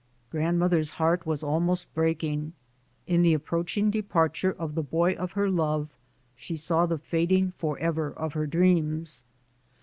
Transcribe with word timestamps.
Grandmother's 0.31 0.89
heart 0.97 1.27
was 1.27 1.43
almost 1.43 1.93
breaking. 1.93 2.53
In 3.05 3.21
the 3.21 3.35
approaching 3.35 3.91
depar 3.91 4.33
ture 4.33 4.49
of 4.49 4.73
the 4.73 4.81
boy 4.81 5.13
of 5.13 5.33
her 5.33 5.47
love, 5.47 5.89
she 6.35 6.55
saw 6.55 6.87
the 6.87 6.97
fading 6.97 7.51
for 7.59 7.77
ever 7.77 8.11
of 8.11 8.33
her 8.33 8.47
dreams. 8.47 9.23